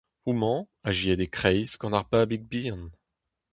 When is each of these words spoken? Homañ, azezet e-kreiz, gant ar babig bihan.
Homañ, 0.27 0.57
azezet 0.87 1.21
e-kreiz, 1.25 1.71
gant 1.79 1.97
ar 1.99 2.05
babig 2.09 2.43
bihan. 2.51 2.83